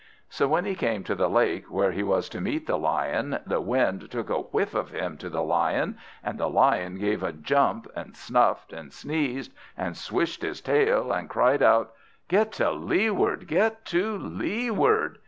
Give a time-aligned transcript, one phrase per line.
[0.31, 3.61] So when he came to the lake where he was to meet the Lion, the
[3.61, 7.85] wind took a whiff of him to the Lion, and the Lion gave a jump,
[7.95, 11.93] and snuffed, and sneezed, and swished his tail, and cried out,
[12.29, 15.19] "Get to leeward, get to leeward!